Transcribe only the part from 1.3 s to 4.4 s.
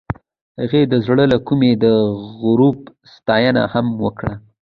له کومې د غروب ستاینه هم وکړه.